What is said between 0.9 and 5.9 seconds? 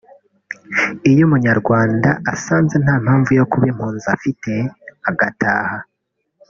iyo Umunyarwanda asanze nta mpamvu yo kuba impunzi afite agataha